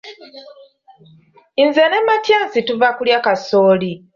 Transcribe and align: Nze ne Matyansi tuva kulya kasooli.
Nze 1.65 1.83
ne 1.89 1.99
Matyansi 2.07 2.59
tuva 2.67 2.87
kulya 2.97 3.19
kasooli. 3.25 3.91